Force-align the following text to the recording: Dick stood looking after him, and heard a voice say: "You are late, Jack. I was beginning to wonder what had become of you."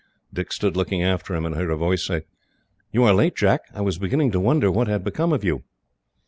Dick 0.33 0.51
stood 0.51 0.75
looking 0.75 1.03
after 1.03 1.35
him, 1.35 1.45
and 1.45 1.53
heard 1.53 1.69
a 1.69 1.75
voice 1.75 2.03
say: 2.03 2.23
"You 2.91 3.03
are 3.03 3.13
late, 3.13 3.35
Jack. 3.35 3.65
I 3.71 3.81
was 3.81 3.99
beginning 3.99 4.31
to 4.31 4.39
wonder 4.39 4.71
what 4.71 4.87
had 4.87 5.03
become 5.03 5.31
of 5.31 5.43
you." 5.43 5.63